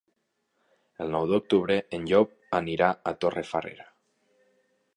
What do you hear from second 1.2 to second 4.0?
d'octubre en Llop anirà a Torrefarrera.